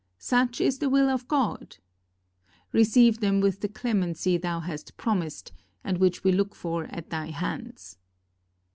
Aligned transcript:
Such 0.17 0.59
is 0.59 0.79
the 0.79 0.89
will 0.89 1.09
of 1.09 1.27
God! 1.27 1.77
Receive 2.73 3.19
them 3.19 3.39
with 3.39 3.59
the 3.59 3.67
clemency 3.69 4.35
thou 4.35 4.59
hast 4.61 4.97
promised, 4.97 5.51
and 5.83 5.99
which 5.99 6.23
we 6.23 6.31
look 6.31 6.55
for 6.55 6.85
at 6.85 7.11
thy 7.11 7.27
hands." 7.27 7.99